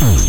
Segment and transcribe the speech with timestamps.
[0.00, 0.28] Mm-hmm.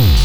[0.00, 0.17] Hmm.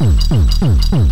[0.00, 1.07] 嗯嗯嗯嗯